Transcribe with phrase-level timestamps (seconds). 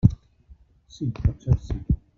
[0.95, 1.79] Sí, potser sí.